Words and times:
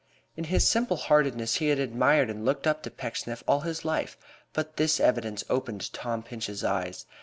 In 0.35 0.45
his 0.45 0.67
simple 0.67 0.97
heartedness 0.97 1.57
he 1.57 1.67
had 1.67 1.77
admired 1.77 2.31
and 2.31 2.43
looked 2.43 2.65
up 2.65 2.81
to 2.81 2.89
Pecksniff 2.89 3.43
all 3.47 3.59
his 3.59 3.85
life, 3.85 4.17
but 4.51 4.77
this 4.77 4.99
evidence 4.99 5.43
opened 5.47 5.93
Tom 5.93 6.23
Pinch's 6.23 6.63
eyes. 6.63 7.05